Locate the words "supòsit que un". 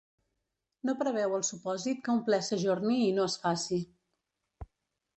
1.51-2.25